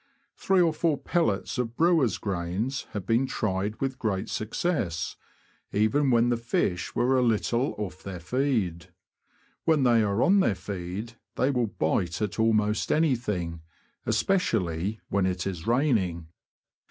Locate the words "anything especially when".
12.91-15.27